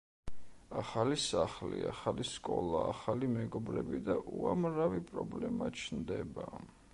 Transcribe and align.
ახალი 0.83 1.17
სახლი, 1.23 1.81
ახალი 1.89 2.25
სკოლა, 2.29 2.81
ახალი 2.93 3.29
მეგობრები 3.35 4.01
და 4.09 4.17
უამრავი 4.41 5.05
პრობლემა 5.13 5.71
ჩნდება. 5.83 6.49